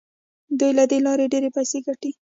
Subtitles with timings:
[0.59, 2.11] دوی له دې لارې ډیرې پیسې ګټي.